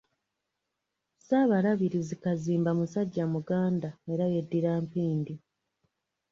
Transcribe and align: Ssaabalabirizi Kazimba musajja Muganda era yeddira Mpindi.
Ssaabalabirizi 1.17 2.15
Kazimba 2.23 2.71
musajja 2.79 3.23
Muganda 3.33 3.89
era 4.13 4.25
yeddira 4.33 4.71
Mpindi. 4.83 5.35